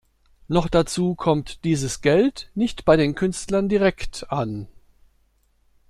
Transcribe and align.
Noch 0.47 0.67
dazu 0.67 1.13
kommt 1.13 1.63
dieses 1.63 2.01
Geld 2.01 2.49
nicht 2.55 2.85
bei 2.85 2.97
den 2.97 3.13
Künstlern 3.13 3.69
direkt 3.69 4.31
an. 4.31 4.67